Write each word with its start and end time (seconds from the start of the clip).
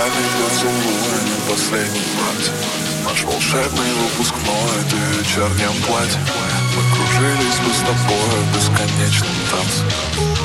пятый 0.00 0.24
поцелуй 0.40 1.20
не 1.26 1.50
последний 1.50 2.06
марте 2.16 2.52
Наш 3.04 3.22
волшебный 3.24 3.92
выпускной, 4.02 4.84
ты 4.88 4.96
в 4.96 5.18
вечернем 5.18 5.72
платье. 5.86 6.20
Мы 6.74 6.94
кружились 6.94 7.58
бы 7.58 7.74
с 7.74 7.80
тобой 7.80 8.40
в 8.40 8.56
бесконечном 8.56 9.36
танце 9.50 10.39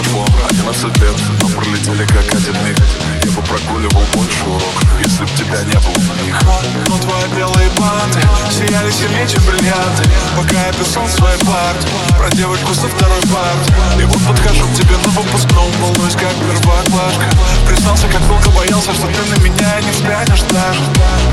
прошло 0.00 0.24
11 0.48 0.98
лет, 0.98 1.16
но 1.42 1.48
пролетели 1.48 2.06
как 2.06 2.34
один 2.34 2.54
миг. 2.64 2.76
Я 3.22 3.30
бы 3.32 3.42
прогуливал 3.42 4.02
больше 4.14 4.44
урок, 4.46 4.76
если 5.04 5.24
б 5.24 5.30
тебя 5.36 5.60
не 5.64 5.76
было 5.76 6.00
на 6.08 6.22
них. 6.22 6.40
Но 6.88 6.98
твои 6.98 7.28
белые 7.36 7.68
банты 7.76 8.20
сияли 8.50 8.90
сильнее, 8.90 9.28
чем 9.28 9.42
бриллианты. 9.44 10.04
Пока 10.36 10.66
я 10.66 10.72
писал 10.72 11.06
свой 11.08 11.36
парт, 11.44 11.86
про 12.16 12.30
девочку 12.30 12.74
со 12.74 12.88
второй 12.88 13.20
парт. 13.22 14.00
И 14.00 14.04
вот 14.04 14.20
подхожу 14.26 14.66
к 14.68 14.74
тебе 14.74 14.96
на 15.04 15.10
выпускном, 15.10 15.70
волнуюсь 15.80 16.14
как 16.14 16.32
первоклашка. 16.34 17.28
Признался, 17.66 18.08
как 18.08 18.26
долго 18.26 18.50
боялся, 18.50 18.94
что 18.94 19.06
ты 19.06 19.22
на 19.30 19.42
меня 19.42 19.80
не 19.80 19.90
взглянешь 19.90 20.42
даже. 20.48 20.80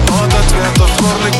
Но 0.10 0.24
от 0.24 0.34
ответа 0.34 0.88
в 0.88 1.02
горле 1.02 1.32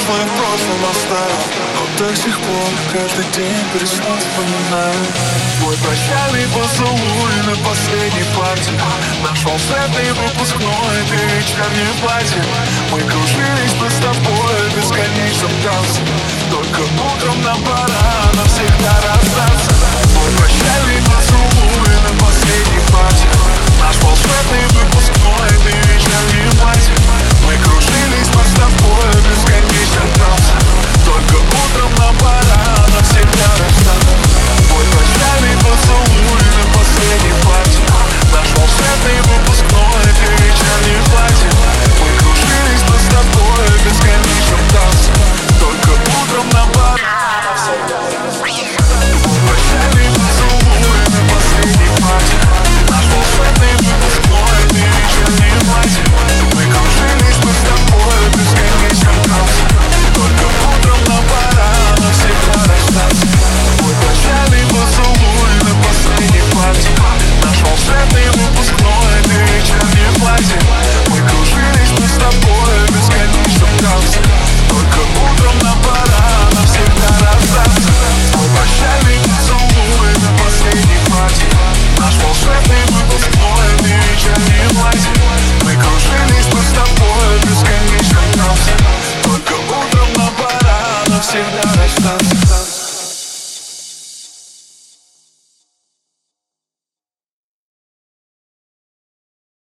прошлое 0.00 0.26
в 0.26 0.32
прошлом 0.36 0.90
оставил 0.90 1.42
Но 1.76 2.04
до 2.04 2.16
сих 2.16 2.38
пор 2.38 2.70
каждый 2.92 3.24
день 3.36 3.64
переснул 3.72 4.16
вспоминаю. 4.16 5.06
Твой 5.58 5.76
прощальный 5.76 6.46
поцелуй 6.48 7.34
на 7.46 7.56
последней 7.68 8.24
партии. 8.36 8.80
Наш 9.22 9.44
волшебный 9.44 10.12
выпускной, 10.12 10.96
ты 11.08 11.16
вечернее 11.36 11.92
платье 12.00 12.42
Мы 12.92 13.00
кружились 13.00 13.74
бы 13.74 13.90
с 13.90 13.96
тобой 13.96 14.56
в 14.70 14.76
бесконечном 14.76 15.52
танце. 15.62 16.00
Только 16.50 16.80
утром 16.80 17.42
нам 17.42 17.60
пора 17.62 18.32
навсегда 18.34 18.94
расстаться. 19.04 19.59